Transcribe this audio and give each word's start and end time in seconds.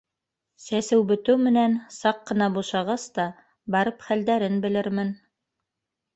Сәсеү 0.67 1.03
бөтөү 1.11 1.35
менән, 1.47 1.75
саҡ 1.97 2.23
ҡына 2.31 2.47
бушағас 2.57 3.05
та, 3.19 3.27
барып 3.77 4.09
хәлдәрен 4.09 4.59
белермен. 4.67 5.15